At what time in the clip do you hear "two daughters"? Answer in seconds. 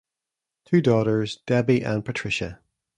0.65-1.37